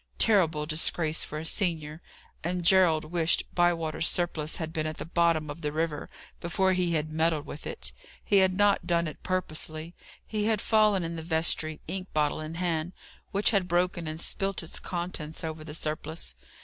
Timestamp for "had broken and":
13.51-14.19